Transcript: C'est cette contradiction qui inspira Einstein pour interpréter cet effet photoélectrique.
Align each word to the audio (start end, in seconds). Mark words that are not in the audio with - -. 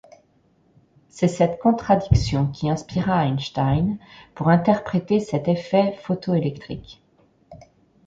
C'est 1.09 1.27
cette 1.27 1.59
contradiction 1.59 2.47
qui 2.47 2.71
inspira 2.71 3.23
Einstein 3.27 3.99
pour 4.33 4.49
interpréter 4.49 5.19
cet 5.19 5.47
effet 5.47 5.95
photoélectrique. 6.01 7.03